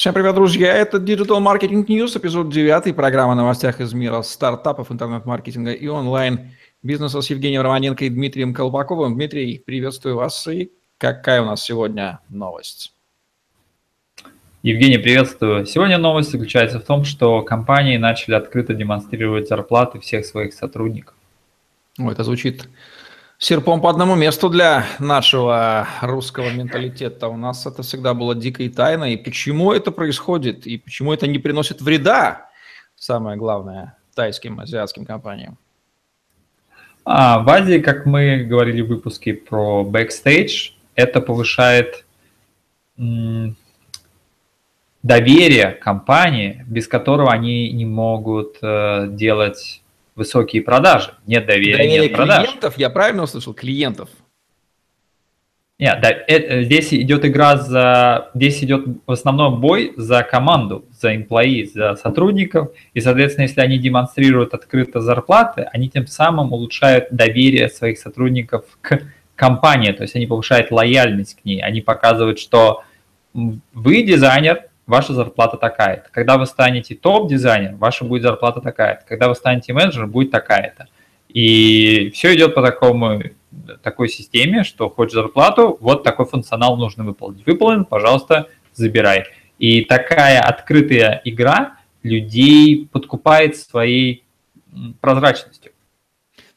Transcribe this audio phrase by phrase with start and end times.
[0.00, 0.72] Всем привет, друзья!
[0.72, 7.20] Это Digital Marketing News, эпизод 9, программа о новостях из мира стартапов, интернет-маркетинга и онлайн-бизнеса
[7.20, 9.12] с Евгением Романенко и Дмитрием Колпаковым.
[9.12, 10.48] Дмитрий, приветствую вас.
[10.48, 12.94] И какая у нас сегодня новость?
[14.62, 15.66] Евгений, приветствую.
[15.66, 21.14] Сегодня новость заключается в том, что компании начали открыто демонстрировать зарплаты всех своих сотрудников.
[21.98, 22.70] О, это звучит
[23.40, 27.28] серпом по одному месту для нашего русского менталитета.
[27.28, 29.14] У нас это всегда было дикой тайной.
[29.14, 30.66] И почему это происходит?
[30.66, 32.50] И почему это не приносит вреда,
[32.96, 35.56] самое главное, тайским, азиатским компаниям?
[37.06, 42.04] А, в Азии, как мы говорили в выпуске про Backstage, это повышает
[42.98, 43.56] м,
[45.02, 49.80] доверие компании, без которого они не могут э, делать
[50.14, 51.12] высокие продажи.
[51.26, 52.44] Нет доверия, доверие нет продаж.
[52.44, 53.54] клиентов, я правильно услышал?
[53.54, 54.08] Клиентов.
[55.80, 58.30] Нет, да, это, здесь идет игра за...
[58.34, 62.68] Здесь идет в основном бой за команду, за employee, за сотрудников.
[62.92, 69.00] И, соответственно, если они демонстрируют открыто зарплаты, они тем самым улучшают доверие своих сотрудников к
[69.36, 69.92] компании.
[69.92, 71.62] То есть они повышают лояльность к ней.
[71.62, 72.84] Они показывают, что
[73.32, 76.10] вы дизайнер, ваша зарплата такая-то.
[76.10, 79.04] Когда вы станете топ-дизайнер, ваша будет зарплата такая-то.
[79.08, 80.88] Когда вы станете менеджером, будет такая-то.
[81.28, 83.22] И все идет по такому,
[83.82, 87.46] такой системе, что хочешь зарплату, вот такой функционал нужно выполнить.
[87.46, 89.24] Выполнен, пожалуйста, забирай.
[89.58, 94.24] И такая открытая игра людей подкупает своей
[95.00, 95.72] прозрачностью.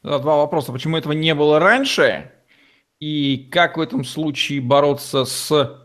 [0.02, 0.72] Два вопроса.
[0.72, 2.32] Почему этого не было раньше?
[3.00, 5.83] И как в этом случае бороться с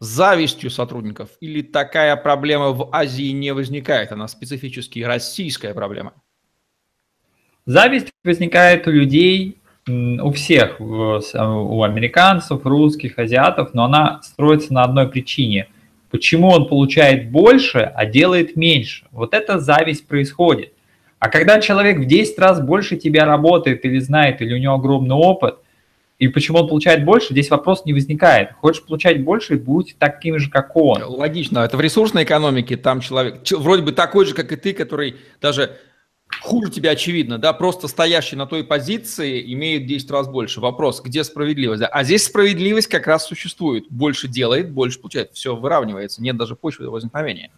[0.00, 4.12] завистью сотрудников или такая проблема в Азии не возникает?
[4.12, 6.14] Она специфически российская проблема?
[7.66, 15.08] Зависть возникает у людей, у всех, у американцев, русских, азиатов, но она строится на одной
[15.08, 15.68] причине.
[16.10, 19.06] Почему он получает больше, а делает меньше?
[19.12, 20.72] Вот эта зависть происходит.
[21.18, 25.14] А когда человек в 10 раз больше тебя работает или знает, или у него огромный
[25.14, 25.58] опыт–
[26.20, 28.52] и почему он получает больше, здесь вопрос не возникает.
[28.60, 31.02] Хочешь получать больше, будь таким же, как он.
[31.02, 31.60] Логично.
[31.60, 35.78] Это в ресурсной экономике, там человек вроде бы такой же, как и ты, который даже
[36.42, 40.60] хуже тебя очевидно, да, просто стоящий на той позиции имеет 10 раз больше.
[40.60, 41.80] Вопрос, где справедливость?
[41.80, 41.86] Да?
[41.86, 43.86] А здесь справедливость как раз существует.
[43.88, 45.32] Больше делает, больше получает.
[45.32, 47.50] Все выравнивается, нет даже почвы возникновения.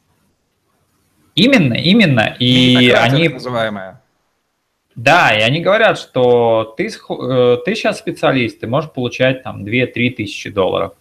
[1.35, 2.37] Именно, именно.
[2.39, 3.29] И они...
[3.29, 4.02] Называемая.
[4.95, 10.11] Да, и они говорят, что ты, э, ты сейчас специалист, ты можешь получать там 2-3
[10.11, 10.93] тысячи долларов,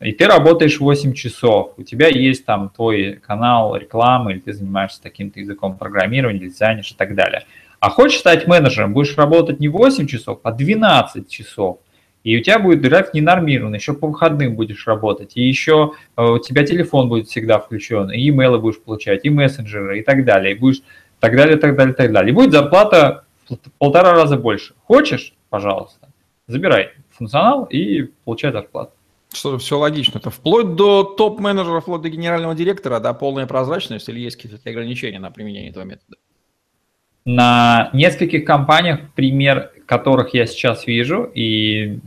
[0.00, 5.00] и ты работаешь 8 часов, у тебя есть там твой канал рекламы, или ты занимаешься
[5.00, 7.44] таким-то языком программирования, дизайнишь и так далее.
[7.78, 11.78] А хочешь стать менеджером, будешь работать не 8 часов, а 12 часов.
[12.24, 16.38] И у тебя будет график ненормированный, еще по выходным будешь работать, и еще э, у
[16.40, 20.58] тебя телефон будет всегда включен, и имейлы будешь получать, и мессенджеры, и так далее, и
[20.58, 20.82] будешь
[21.20, 22.32] так далее, так далее, так далее.
[22.32, 23.25] И будет зарплата
[23.78, 24.74] полтора раза больше.
[24.84, 26.08] Хочешь, пожалуйста,
[26.46, 28.92] забирай функционал и получай зарплату.
[29.32, 30.18] Что все логично.
[30.18, 35.18] Это вплоть до топ-менеджера, вплоть до генерального директора, да, полная прозрачность или есть какие-то ограничения
[35.18, 36.16] на применение этого метода?
[37.24, 41.98] На нескольких компаниях, пример которых я сейчас вижу, и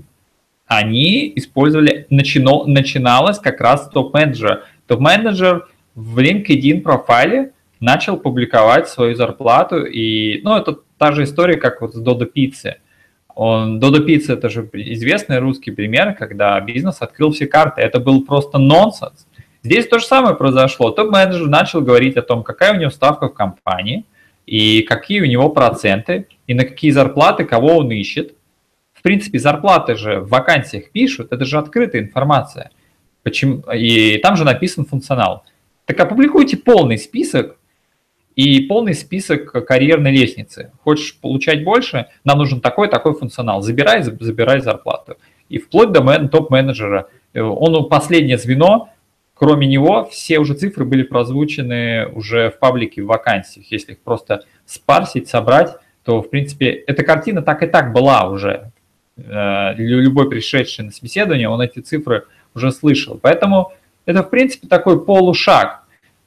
[0.66, 4.64] они использовали, начино, начиналось как раз топ-менеджера.
[4.88, 11.82] Топ-менеджер в LinkedIn профайле начал публиковать свою зарплату, и, ну, это та же история, как
[11.82, 12.76] вот с Додо Пиццы.
[13.34, 17.82] Он, Додо Пицца– это же известный русский пример, когда бизнес открыл все карты.
[17.82, 19.26] Это был просто нонсенс.
[19.64, 20.92] Здесь то же самое произошло.
[20.92, 24.06] Топ-менеджер начал говорить о том, какая у него ставка в компании,
[24.46, 28.34] и какие у него проценты, и на какие зарплаты, кого он ищет.
[28.94, 32.72] В принципе, зарплаты же в вакансиях пишут, это же открытая информация.
[33.24, 33.62] Почему?
[33.74, 35.46] И там же написан функционал.
[35.86, 37.59] Так опубликуйте полный список
[38.40, 40.72] и полный список карьерной лестницы.
[40.86, 43.62] Хочешь получать больше, нам нужен такой-такой функционал.
[43.62, 45.18] Забирай, забирай зарплату.
[45.50, 47.10] И вплоть до мен, топ-менеджера.
[47.34, 48.92] Э, он последнее звено,
[49.34, 53.70] кроме него все уже цифры были прозвучены уже в паблике в вакансиях.
[53.72, 55.76] Если их просто спарсить, собрать,
[56.06, 58.72] то, в принципе, эта картина так и так была уже.
[59.18, 62.24] Э, любой пришедший на собеседование, он эти цифры
[62.56, 63.20] уже слышал.
[63.22, 63.74] Поэтому
[64.06, 65.84] это, в принципе, такой полушаг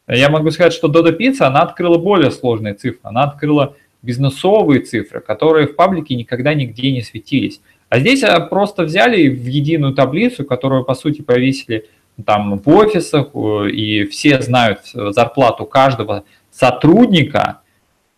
[0.08, 3.00] я могу сказать, что Dodo Pizza, она открыла более сложные цифры.
[3.02, 7.60] Она открыла бизнесовые цифры, которые в паблике никогда нигде не светились.
[7.88, 11.88] А здесь а, просто взяли в единую таблицу, которую, по сути, повесили
[12.24, 17.60] там в офисах, и все знают зарплату каждого сотрудника.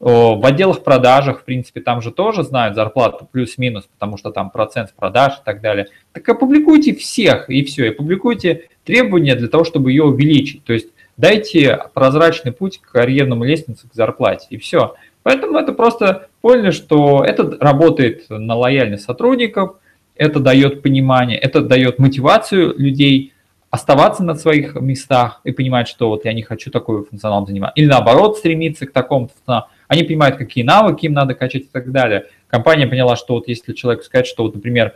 [0.01, 4.93] В отделах продажах, в принципе, там же тоже знают зарплату плюс-минус, потому что там процент
[4.95, 5.89] продаж и так далее.
[6.13, 10.65] Так опубликуйте всех, и все, и публикуйте требования для того, чтобы ее увеличить.
[10.65, 14.95] То есть дайте прозрачный путь к карьерному лестнице, к зарплате, и все.
[15.23, 19.77] Поэтому это просто поняли, что это работает на лояльность сотрудников,
[20.17, 23.33] это дает понимание, это дает мотивацию людей
[23.71, 27.75] оставаться на своих местах и понимать, что вот я не хочу такой функционал заниматься.
[27.75, 29.31] Или наоборот, стремиться к такому.
[29.89, 32.27] Они понимают, какие навыки им надо качать и так далее.
[32.47, 34.93] Компания поняла, что вот если человек сказать, что вот, например,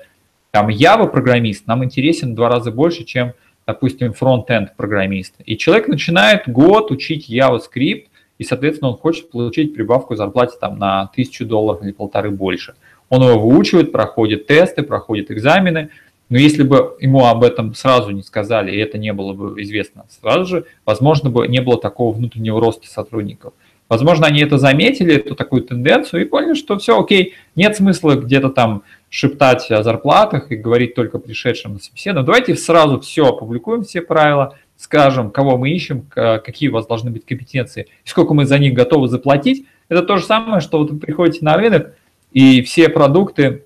[0.53, 3.33] там Java программист нам интересен в два раза больше, чем,
[3.69, 5.35] допустим, фронт-энд программист.
[5.45, 8.07] И человек начинает год учить JavaScript,
[8.39, 12.77] и, соответственно, он хочет получить прибавку зарплате там на тысячу долларов или полторы больше.
[13.11, 15.91] Он его выучивает, проходит тесты, проходит экзамены,
[16.31, 20.07] но если бы ему об этом сразу не сказали, и это не было бы известно
[20.09, 23.53] сразу же, возможно бы не было такого внутреннего роста сотрудников.
[23.91, 28.49] Возможно, они это заметили, эту такую тенденцию, и поняли, что все окей, нет смысла где-то
[28.49, 32.27] там шептать о зарплатах и говорить только пришедшим на собеседование.
[32.27, 37.25] Давайте сразу все опубликуем, все правила, скажем, кого мы ищем, какие у вас должны быть
[37.25, 39.67] компетенции, и сколько мы за них готовы заплатить.
[39.89, 41.95] Это то же самое, что вот вы приходите на рынок,
[42.33, 43.65] и все продукты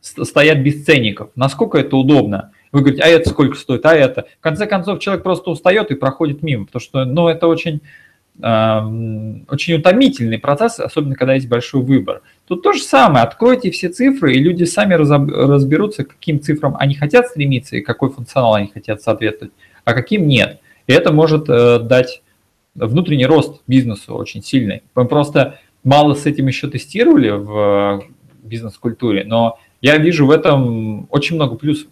[0.00, 1.30] стоят без ценников.
[1.36, 2.52] Насколько это удобно?
[2.72, 4.26] Вы говорите, а это сколько стоит, а это?
[4.40, 7.80] В конце концов, человек просто устает и проходит мимо, потому что ну, это очень,
[8.42, 12.22] э, очень утомительный процесс, особенно когда есть большой выбор.
[12.46, 16.94] Тут то же самое, откройте все цифры, и люди сами разберутся, к каким цифрам они
[16.94, 19.54] хотят стремиться и какой функционал они хотят соответствовать,
[19.84, 20.60] а каким нет.
[20.86, 22.22] И это может э, дать
[22.74, 24.82] внутренний рост бизнесу очень сильный.
[24.94, 28.04] Мы просто мало с этим еще тестировали в
[28.42, 31.88] бизнес-культуре, но я вижу в этом очень много плюсов.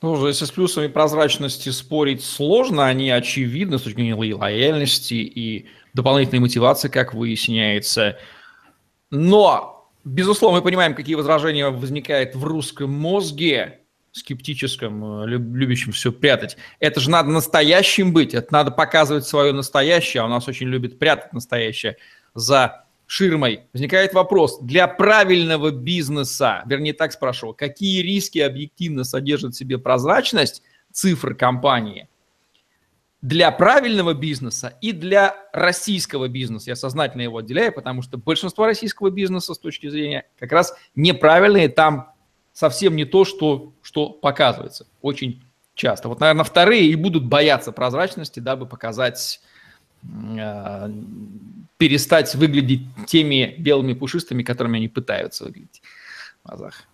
[0.00, 6.40] Ну, если с плюсами прозрачности спорить сложно, они очевидны с точки зрения лояльности и дополнительной
[6.40, 8.16] мотивации, как выясняется.
[9.10, 13.80] Но, безусловно, мы понимаем, какие возражения возникают в русском мозге,
[14.12, 16.56] скептическом, любящем все прятать.
[16.80, 20.98] Это же надо настоящим быть, это надо показывать свое настоящее, а у нас очень любят
[20.98, 21.96] прятать настоящее
[22.34, 29.58] за ширмой, возникает вопрос, для правильного бизнеса, вернее так спрошу, какие риски объективно содержит в
[29.58, 30.62] себе прозрачность
[30.92, 32.08] цифр компании
[33.20, 36.70] для правильного бизнеса и для российского бизнеса.
[36.70, 41.68] Я сознательно его отделяю, потому что большинство российского бизнеса с точки зрения как раз неправильные,
[41.68, 42.12] там
[42.52, 45.42] совсем не то, что, что показывается очень
[45.74, 46.08] часто.
[46.08, 49.40] Вот, наверное, вторые и будут бояться прозрачности, дабы показать
[50.04, 50.90] э,
[51.76, 55.82] перестать выглядеть теми белыми пушистыми, которыми они пытаются выглядеть
[56.44, 56.84] в глазах?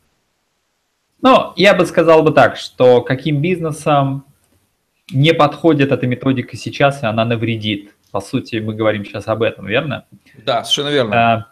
[1.20, 4.24] Ну, я бы сказал бы так, что каким бизнесом
[5.12, 7.94] не подходит эта методика сейчас, и она навредит.
[8.10, 10.06] По сути, мы говорим сейчас об этом, верно?
[10.44, 11.34] Да, совершенно верно.
[11.34, 11.46] А,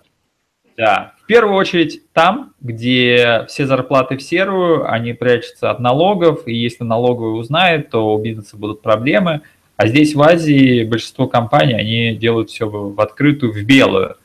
[0.77, 1.15] да.
[1.23, 6.85] В первую очередь там, где все зарплаты в серую, они прячутся от налогов, и если
[6.85, 9.43] налоговый узнает, то у бизнеса будут проблемы–
[9.83, 14.17] а здесь в Азии большинство компаний, они делают все в открытую, в белую.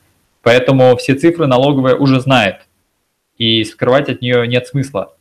[0.42, 2.60] Поэтому все цифры налоговая уже знает.
[3.38, 5.16] И скрывать от нее нет смысла.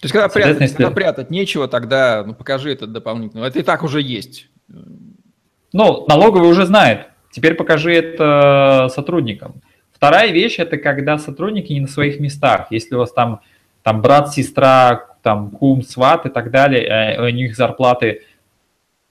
[0.00, 0.76] То есть, когда, прятать, если...
[0.76, 3.44] когда прятать нечего, тогда ну, покажи это дополнительно.
[3.44, 4.48] Это и так уже есть.
[5.72, 7.08] Ну, налоговый уже знает.
[7.30, 9.62] Теперь покажи это сотрудникам.
[9.92, 12.66] Вторая вещь– это когда сотрудники не на своих местах.
[12.70, 13.40] Если у вас там,
[13.82, 18.22] там брат, сестра, там кум, сват и так далее, э, у них зарплаты–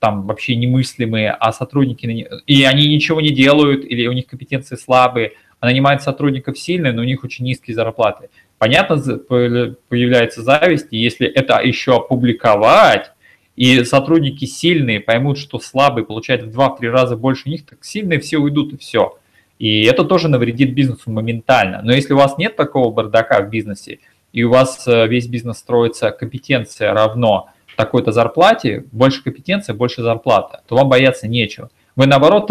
[0.05, 2.05] там вообще немыслимые, а сотрудники,
[2.45, 7.01] и они ничего не делают, или у них компетенции слабые, а нанимают сотрудников сильные, но
[7.01, 8.29] у них очень низкие зарплаты.
[8.57, 13.11] Понятно, появляется зависть, и если это еще опубликовать,
[13.55, 18.37] и сотрудники сильные поймут, что слабые получают в 2-3 раза больше них, так сильные все
[18.37, 19.17] уйдут и все.
[19.59, 21.81] И это тоже навредит бизнесу моментально.
[21.81, 23.99] Но если у вас нет такого бардака в бизнесе,
[24.33, 30.61] и у вас э, весь бизнес строится компетенция равно такой-то зарплате, больше компетенции, больше зарплата,
[30.67, 31.69] то вам бояться нечего.
[31.95, 32.47] Вы наоборот,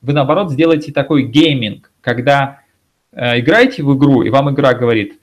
[0.00, 2.60] вы наоборот сделаете такой гейминг, когда
[3.12, 5.18] э, играете в игру, и вам игра говорит,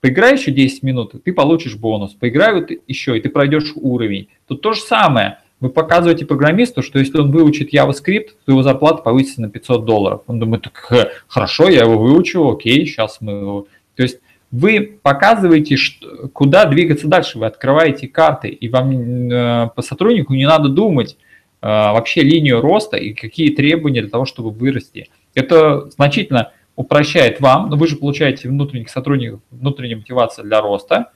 [0.00, 4.28] поиграй еще 10 минут, ты получишь бонус, поиграй вот еще, и ты пройдешь уровень.
[4.46, 5.38] Тут то же самое.
[5.60, 10.22] Вы показываете программисту, что если он выучит JavaScript, то его зарплата повысится на 500 долларов.
[10.28, 13.66] Он думает, так хорошо, я его выучу, окей, сейчас мы его...
[13.96, 14.20] То есть
[14.52, 20.46] вы показываете, что, куда двигаться дальше, вы открываете карты, и вам э, по сотруднику не
[20.46, 21.16] надо думать
[21.60, 25.10] вообще линию роста и какие требования для того, чтобы вырасти.
[25.34, 31.10] Это значительно упрощает вам, но вы же получаете внутренних сотрудников, внутреннюю мотивацию для роста.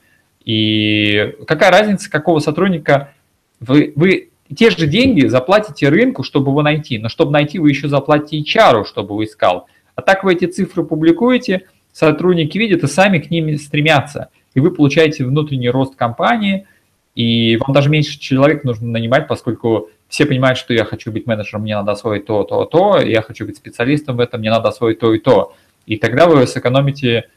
[0.44, 3.14] И какая разница, какого сотрудника
[3.60, 7.88] вы, вы те же деньги заплатите рынку, чтобы его найти, но чтобы найти, вы еще
[7.88, 9.68] заплатите HR, чтобы вы искал.
[9.94, 14.30] А так вы эти цифры публикуете– сотрудники видят и сами к ним стремятся.
[14.54, 16.66] И вы получаете внутренний рост компании,
[17.14, 21.62] и вам даже меньше человек нужно нанимать, поскольку все понимают, что я хочу быть менеджером,
[21.62, 24.98] мне надо освоить то, то, то, я хочу быть специалистом в этом, мне надо освоить
[24.98, 25.56] то и то.
[25.86, 27.30] И тогда вы сэкономите,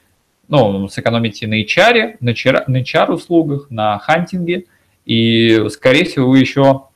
[0.50, 4.66] ну, сэкономите на HR, на HR, услугах, на хантинге,
[5.06, 6.88] и, скорее всего, вы еще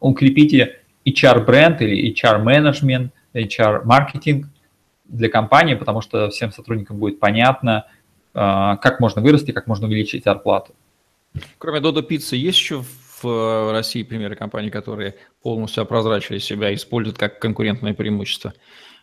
[0.00, 4.46] укрепите HR-бренд или HR-менеджмент, HR-маркетинг
[5.04, 7.84] для компании, потому что всем сотрудникам будет понятно,
[8.32, 10.72] а, как можно вырасти, как можно увеличить зарплату.
[11.58, 12.82] Кроме Додо Пиццы, есть еще
[13.22, 18.54] в России примеры компаний, которые полностью опрозрачили себя используют как конкурентное преимущество?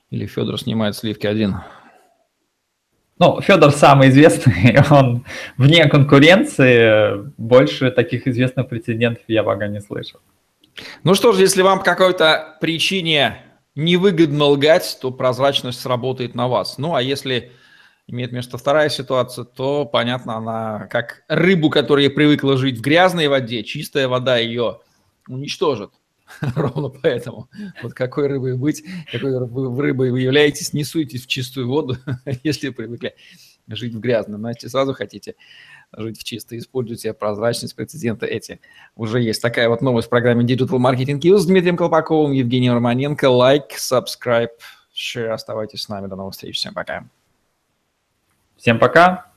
[0.10, 1.58] Или Федор снимает сливки один?
[3.20, 5.26] Ну, Федор самый известный, он
[5.58, 10.20] вне конкуренции, больше таких известных прецедентов я пока не слышал.
[11.04, 13.38] Ну что ж, если вам по какой-то причине
[13.76, 16.78] невыгодно лгать, то прозрачность сработает на вас.
[16.78, 17.52] Ну а если
[18.12, 23.64] имеет место вторая ситуация, то, понятно, она как рыбу, которая привыкла жить в грязной воде,
[23.64, 24.80] чистая вода ее
[25.28, 25.92] уничтожит.
[26.56, 27.50] Ровно поэтому.
[27.82, 31.98] Вот какой рыбой быть, какой рыбой вы являетесь, не суйтесь в чистую воду,
[32.44, 33.16] если привыкли
[33.68, 34.42] жить в грязном.
[34.42, 35.36] Значит, сразу хотите
[35.98, 38.60] жить в чисто, используйте прозрачность, прецеденты эти.
[38.96, 43.30] Уже есть такая вот новость в программе Digital Marketing News с Дмитрием Колпаковым, Евгением Романенко.
[43.30, 44.50] Лайк, subscribe,
[44.94, 45.30] share.
[45.30, 46.08] Оставайтесь с нами.
[46.08, 46.58] До новых встреч.
[46.58, 47.06] Всем пока.
[48.62, 49.31] Всем пока.